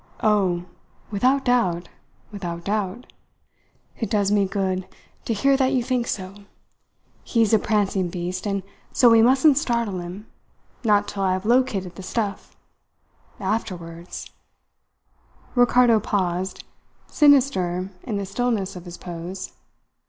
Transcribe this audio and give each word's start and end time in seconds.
"Oh, 0.23 0.65
without 1.11 1.45
doubt! 1.45 1.89
Without 2.31 2.63
doubt!" 2.63 3.13
"It 3.99 4.09
does 4.09 4.31
me 4.31 4.47
good 4.47 4.87
to 5.25 5.33
hear 5.35 5.55
that 5.55 5.73
you 5.73 5.83
think 5.83 6.07
so. 6.07 6.33
He's 7.23 7.53
a 7.53 7.59
prancing 7.59 8.09
beast, 8.09 8.47
and 8.47 8.63
so 8.91 9.11
we 9.11 9.21
mustn't 9.21 9.59
startle 9.59 9.99
him 9.99 10.25
not 10.83 11.07
till 11.07 11.21
I 11.21 11.33
have 11.33 11.45
located 11.45 11.93
the 11.97 12.01
stuff. 12.01 12.57
Afterwards" 13.39 14.31
Ricardo 15.53 15.99
paused, 15.99 16.63
sinister 17.05 17.91
in 18.01 18.17
the 18.17 18.25
stillness 18.25 18.75
of 18.75 18.85
his 18.85 18.97
pose. 18.97 19.53